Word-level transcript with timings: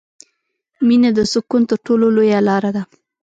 •مینه 0.87 1.09
د 1.17 1.19
سکون 1.33 1.61
تر 1.69 1.77
ټولو 1.85 2.05
لویه 2.15 2.39
لاره 2.47 2.71
ده. 2.75 2.83